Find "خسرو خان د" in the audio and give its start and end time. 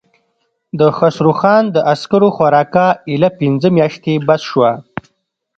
0.97-1.77